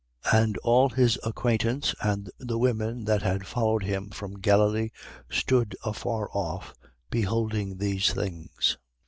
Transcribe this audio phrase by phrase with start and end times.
[0.25, 0.39] 23:49.
[0.43, 4.89] And all his acquaintance and the women that had followed him from Galilee
[5.29, 6.73] stood afar off,
[7.11, 8.79] beholding these things.